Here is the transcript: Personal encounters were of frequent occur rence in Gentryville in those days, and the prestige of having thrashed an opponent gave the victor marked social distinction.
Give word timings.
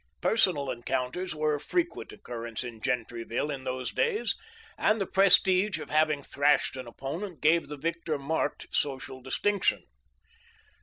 Personal 0.19 0.71
encounters 0.71 1.35
were 1.35 1.53
of 1.53 1.61
frequent 1.63 2.11
occur 2.11 2.45
rence 2.49 2.63
in 2.63 2.81
Gentryville 2.81 3.51
in 3.51 3.65
those 3.65 3.91
days, 3.91 4.35
and 4.75 4.99
the 4.99 5.05
prestige 5.05 5.77
of 5.79 5.91
having 5.91 6.23
thrashed 6.23 6.75
an 6.75 6.87
opponent 6.87 7.39
gave 7.39 7.67
the 7.67 7.77
victor 7.77 8.17
marked 8.17 8.65
social 8.71 9.21
distinction. 9.21 9.83